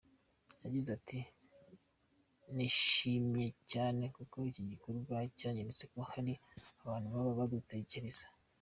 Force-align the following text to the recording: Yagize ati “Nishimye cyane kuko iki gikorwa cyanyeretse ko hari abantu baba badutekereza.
Yagize 0.63 0.89
ati 0.97 1.19
“Nishimye 2.55 3.47
cyane 3.71 4.03
kuko 4.15 4.35
iki 4.51 4.63
gikorwa 4.71 5.15
cyanyeretse 5.39 5.83
ko 5.91 5.99
hari 6.11 6.33
abantu 6.81 7.07
baba 7.13 7.33
badutekereza. 7.39 8.25